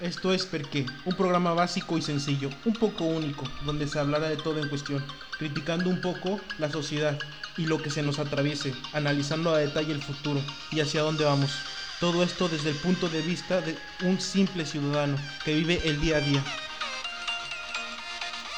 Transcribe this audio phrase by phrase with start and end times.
[0.00, 4.36] Esto es Perqué, un programa básico y sencillo, un poco único, donde se hablará de
[4.36, 5.02] todo en cuestión,
[5.38, 7.18] criticando un poco la sociedad
[7.56, 11.50] y lo que se nos atraviese, analizando a detalle el futuro y hacia dónde vamos.
[11.98, 15.16] Todo esto desde el punto de vista de un simple ciudadano
[15.46, 16.44] que vive el día a día.